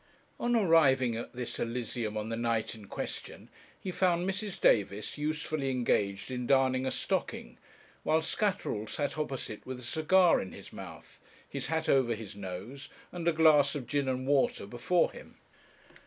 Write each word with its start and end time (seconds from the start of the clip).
On 0.39 0.55
arriving 0.55 1.15
at 1.15 1.33
this 1.33 1.59
elysium, 1.59 2.17
on 2.17 2.29
the 2.29 2.35
night 2.35 2.73
in 2.73 2.85
question, 2.87 3.49
he 3.79 3.91
found 3.91 4.27
Mrs. 4.27 4.59
Davis 4.59 5.15
usefully 5.15 5.69
engaged 5.69 6.31
in 6.31 6.47
darning 6.47 6.87
a 6.87 6.89
stocking, 6.89 7.59
while 8.01 8.23
Scatterall 8.23 8.87
sat 8.87 9.19
opposite 9.19 9.63
with 9.63 9.77
a 9.77 9.83
cigar 9.83 10.41
in 10.41 10.53
his 10.53 10.73
mouth, 10.73 11.21
his 11.47 11.67
hat 11.67 11.87
over 11.87 12.15
his 12.15 12.35
nose, 12.35 12.89
and 13.11 13.27
a 13.27 13.31
glass 13.31 13.75
of 13.75 13.85
gin 13.85 14.07
and 14.07 14.25
water 14.25 14.65
before 14.65 15.11
him. 15.11 15.37